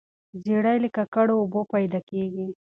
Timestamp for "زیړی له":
0.43-0.89